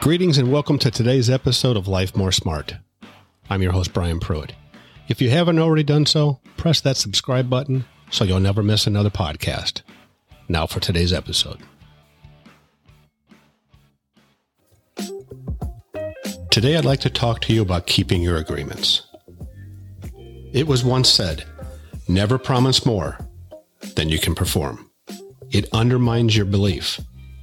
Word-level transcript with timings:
Greetings 0.00 0.38
and 0.38 0.50
welcome 0.50 0.78
to 0.78 0.90
today's 0.90 1.28
episode 1.28 1.76
of 1.76 1.86
Life 1.86 2.16
More 2.16 2.32
Smart. 2.32 2.74
I'm 3.50 3.60
your 3.60 3.72
host, 3.72 3.92
Brian 3.92 4.18
Pruitt. 4.18 4.54
If 5.08 5.20
you 5.20 5.28
haven't 5.28 5.58
already 5.58 5.82
done 5.82 6.06
so, 6.06 6.40
press 6.56 6.80
that 6.80 6.96
subscribe 6.96 7.50
button 7.50 7.84
so 8.10 8.24
you'll 8.24 8.40
never 8.40 8.62
miss 8.62 8.86
another 8.86 9.10
podcast. 9.10 9.82
Now 10.48 10.66
for 10.66 10.80
today's 10.80 11.12
episode. 11.12 11.58
Today, 16.50 16.78
I'd 16.78 16.86
like 16.86 17.00
to 17.00 17.10
talk 17.10 17.42
to 17.42 17.52
you 17.52 17.60
about 17.60 17.86
keeping 17.86 18.22
your 18.22 18.38
agreements. 18.38 19.02
It 20.54 20.66
was 20.66 20.82
once 20.82 21.10
said, 21.10 21.44
never 22.08 22.38
promise 22.38 22.86
more 22.86 23.18
than 23.96 24.08
you 24.08 24.18
can 24.18 24.34
perform. 24.34 24.90
It 25.50 25.68
undermines 25.74 26.34
your 26.34 26.46
belief 26.46 27.02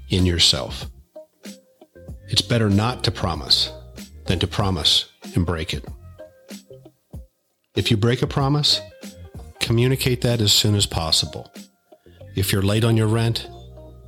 in 0.09 0.25
yourself. 0.25 0.87
It's 2.29 2.41
better 2.41 2.69
not 2.69 3.03
to 3.05 3.11
promise 3.11 3.71
than 4.25 4.39
to 4.39 4.47
promise 4.47 5.05
and 5.35 5.45
break 5.45 5.73
it. 5.73 5.85
If 7.75 7.91
you 7.91 7.97
break 7.97 8.21
a 8.21 8.27
promise, 8.27 8.81
communicate 9.59 10.21
that 10.21 10.41
as 10.41 10.51
soon 10.51 10.75
as 10.75 10.85
possible. 10.85 11.51
If 12.35 12.51
you're 12.51 12.61
late 12.61 12.83
on 12.83 12.97
your 12.97 13.07
rent, 13.07 13.47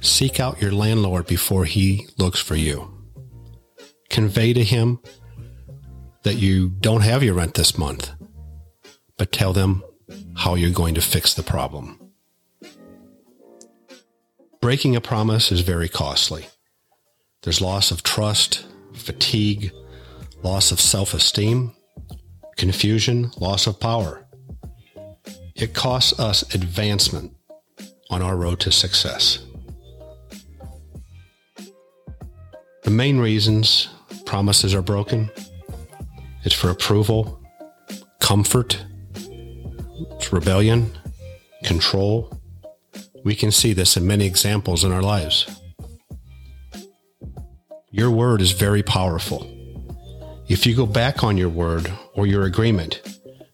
seek 0.02 0.40
out 0.40 0.62
your 0.62 0.72
landlord 0.72 1.28
before 1.28 1.66
he 1.66 2.08
looks 2.18 2.40
for 2.40 2.56
you. 2.56 2.92
Convey 4.10 4.54
to 4.54 4.64
him 4.64 5.00
that 6.24 6.36
you 6.36 6.70
don't 6.70 7.02
have 7.02 7.24
your 7.24 7.36
rent 7.36 7.54
this 7.54 7.78
month, 7.78 8.12
but 9.18 9.32
tell 9.32 9.54
them 9.54 9.84
how 10.36 10.56
you're 10.56 10.72
going 10.72 10.96
to 10.96 11.02
fix 11.02 11.34
the 11.34 11.44
problem. 11.44 12.00
Breaking 14.62 14.96
a 14.96 15.02
promise 15.02 15.52
is 15.52 15.62
very 15.62 15.88
costly. 15.88 16.48
There's 17.44 17.62
loss 17.62 17.92
of 17.92 18.04
trust, 18.04 18.66
fatigue, 18.94 19.72
loss 20.44 20.72
of 20.72 20.80
self 20.80 21.14
esteem, 21.14 21.74
confusion, 22.58 23.32
loss 23.40 23.68
of 23.68 23.80
power. 23.80 24.26
It 25.56 25.74
costs 25.74 26.20
us 26.20 26.54
advancement 26.54 27.34
on 28.10 28.22
our 28.22 28.36
road 28.36 28.60
to 28.62 28.72
success. 28.72 29.40
The 32.84 32.90
main 32.90 33.20
reasons 33.20 33.90
promises 34.26 34.74
are 34.74 34.82
broken 34.82 35.30
it's 36.44 36.56
for 36.56 36.70
approval, 36.70 37.40
comfort, 38.20 38.84
it's 39.16 40.32
rebellion, 40.32 40.98
control. 41.64 42.32
We 43.26 43.36
can 43.36 43.52
see 43.52 43.74
this 43.74 43.98
in 43.98 44.08
many 44.08 44.26
examples 44.26 44.86
in 44.86 44.92
our 44.94 45.02
lives. 45.02 45.62
Your 47.92 48.12
word 48.12 48.42
is 48.42 48.52
very 48.52 48.84
powerful. 48.84 49.50
If 50.48 50.66
you 50.66 50.76
go 50.76 50.86
back 50.86 51.24
on 51.24 51.38
your 51.38 51.50
word 51.50 51.92
or 52.14 52.28
your 52.28 52.44
agreement, 52.44 53.02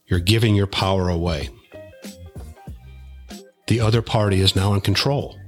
you're 0.07 0.19
giving 0.19 0.55
your 0.55 0.67
power 0.67 1.09
away. 1.09 1.49
The 3.67 3.79
other 3.79 4.01
party 4.01 4.41
is 4.41 4.55
now 4.55 4.73
in 4.73 4.81
control. 4.81 5.39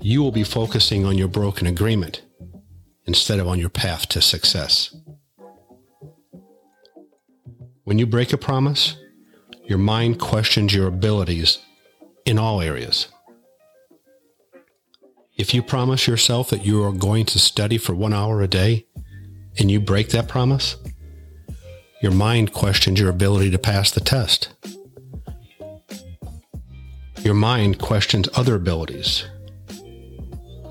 You 0.00 0.22
will 0.22 0.32
be 0.32 0.44
focusing 0.44 1.04
on 1.04 1.18
your 1.18 1.28
broken 1.28 1.66
agreement 1.66 2.22
instead 3.06 3.40
of 3.40 3.48
on 3.48 3.58
your 3.58 3.68
path 3.68 4.08
to 4.10 4.22
success. 4.22 4.94
When 7.84 7.98
you 7.98 8.06
break 8.06 8.32
a 8.32 8.38
promise, 8.38 8.96
your 9.64 9.78
mind 9.78 10.20
questions 10.20 10.72
your 10.72 10.86
abilities 10.86 11.58
in 12.24 12.38
all 12.38 12.60
areas. 12.60 13.08
If 15.40 15.54
you 15.54 15.62
promise 15.62 16.06
yourself 16.06 16.50
that 16.50 16.66
you 16.66 16.84
are 16.84 16.92
going 16.92 17.24
to 17.24 17.38
study 17.38 17.78
for 17.78 17.94
one 17.94 18.12
hour 18.12 18.42
a 18.42 18.46
day 18.46 18.84
and 19.58 19.70
you 19.70 19.80
break 19.80 20.10
that 20.10 20.28
promise, 20.28 20.76
your 22.02 22.12
mind 22.12 22.52
questions 22.52 23.00
your 23.00 23.08
ability 23.08 23.50
to 23.52 23.58
pass 23.58 23.90
the 23.90 24.02
test. 24.02 24.50
Your 27.22 27.32
mind 27.32 27.78
questions 27.78 28.28
other 28.34 28.54
abilities, 28.54 29.24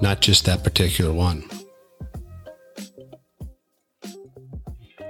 not 0.03 0.21
just 0.21 0.45
that 0.45 0.63
particular 0.63 1.11
one. 1.11 1.49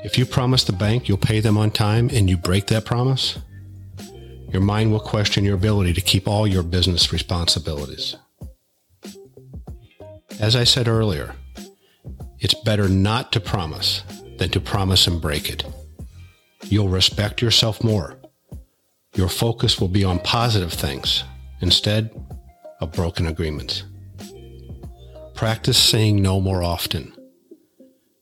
If 0.05 0.17
you 0.17 0.25
promise 0.25 0.63
the 0.63 0.71
bank 0.71 1.09
you'll 1.09 1.17
pay 1.17 1.41
them 1.41 1.57
on 1.57 1.71
time 1.71 2.09
and 2.13 2.29
you 2.29 2.37
break 2.37 2.67
that 2.67 2.85
promise, 2.85 3.37
your 4.53 4.61
mind 4.61 4.93
will 4.93 5.01
question 5.01 5.43
your 5.43 5.55
ability 5.55 5.91
to 5.95 6.01
keep 6.01 6.29
all 6.29 6.47
your 6.47 6.63
business 6.63 7.11
responsibilities. 7.11 8.15
As 10.39 10.55
I 10.55 10.63
said 10.63 10.87
earlier, 10.87 11.35
it's 12.39 12.53
better 12.53 12.87
not 12.87 13.33
to 13.33 13.41
promise 13.41 14.03
than 14.37 14.49
to 14.51 14.61
promise 14.61 15.05
and 15.05 15.21
break 15.21 15.49
it. 15.49 15.65
You'll 16.63 16.87
respect 16.87 17.41
yourself 17.41 17.83
more. 17.83 18.17
Your 19.15 19.27
focus 19.27 19.81
will 19.81 19.89
be 19.89 20.05
on 20.05 20.19
positive 20.19 20.71
things 20.71 21.25
instead 21.59 22.09
of 22.79 22.93
broken 22.93 23.27
agreements. 23.27 23.83
Practice 25.35 25.77
saying 25.77 26.21
no 26.21 26.39
more 26.39 26.63
often. 26.63 27.13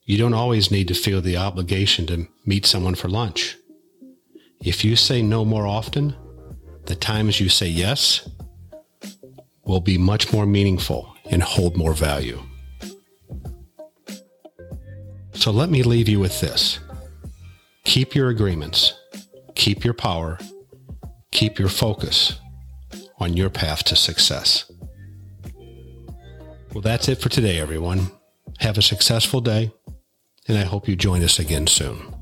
You 0.05 0.17
don't 0.17 0.33
always 0.33 0.71
need 0.71 0.87
to 0.87 0.95
feel 0.95 1.21
the 1.21 1.37
obligation 1.37 2.07
to 2.07 2.27
meet 2.45 2.65
someone 2.65 2.95
for 2.95 3.09
lunch. 3.09 3.57
If 4.61 4.83
you 4.83 4.95
say 4.95 5.21
no 5.21 5.45
more 5.45 5.67
often, 5.67 6.15
the 6.85 6.95
times 6.95 7.39
you 7.39 7.49
say 7.49 7.67
yes 7.67 8.27
will 9.65 9.81
be 9.81 9.99
much 9.99 10.33
more 10.33 10.47
meaningful 10.47 11.13
and 11.31 11.43
hold 11.43 11.77
more 11.77 11.93
value. 11.93 12.41
So 15.33 15.51
let 15.51 15.69
me 15.69 15.83
leave 15.83 16.09
you 16.09 16.19
with 16.19 16.41
this. 16.41 16.79
Keep 17.85 18.15
your 18.15 18.29
agreements, 18.29 18.93
keep 19.55 19.85
your 19.85 19.93
power, 19.93 20.39
keep 21.31 21.59
your 21.59 21.69
focus 21.69 22.39
on 23.19 23.37
your 23.37 23.49
path 23.49 23.83
to 23.85 23.95
success. 23.95 24.69
Well, 26.73 26.81
that's 26.81 27.07
it 27.07 27.19
for 27.19 27.29
today, 27.29 27.59
everyone. 27.59 28.11
Have 28.59 28.77
a 28.77 28.81
successful 28.81 29.39
day, 29.41 29.71
and 30.47 30.57
I 30.57 30.63
hope 30.63 30.87
you 30.87 30.95
join 30.95 31.23
us 31.23 31.39
again 31.39 31.67
soon. 31.67 32.16